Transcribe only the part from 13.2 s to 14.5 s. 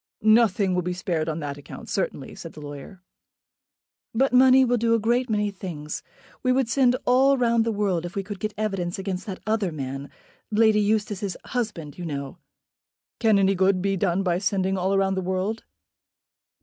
any good be done by